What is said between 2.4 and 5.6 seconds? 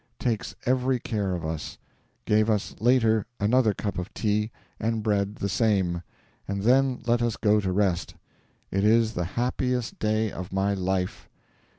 us later another cup of tea, and bread the